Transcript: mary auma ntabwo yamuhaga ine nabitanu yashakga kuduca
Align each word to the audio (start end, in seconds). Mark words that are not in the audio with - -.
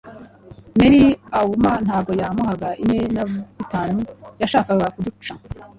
mary 0.77 1.01
auma 1.39 1.71
ntabwo 1.85 2.11
yamuhaga 2.21 2.69
ine 2.83 2.97
nabitanu 3.15 3.99
yashakga 4.41 4.87
kuduca 4.93 5.33